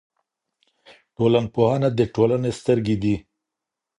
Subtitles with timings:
[1.15, 3.15] ټولنپوهنه د ټولنې سترګې دي.